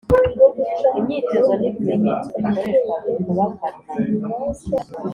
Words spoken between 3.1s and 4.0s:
kubafata